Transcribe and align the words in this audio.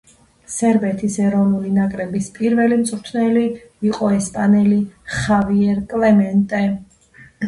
სერბეთის 0.51 1.15
ეროვნული 1.25 1.73
ნაკრების 1.73 2.29
პირველი 2.37 2.79
მწვრთნელი 2.79 3.43
იყო 3.89 4.09
ესპანელი 4.15 4.79
ხავიერ 5.19 5.83
კლემენტე. 5.93 6.63